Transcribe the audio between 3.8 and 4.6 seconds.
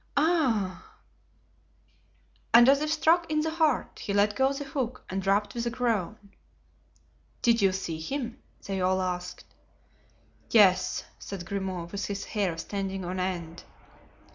he let go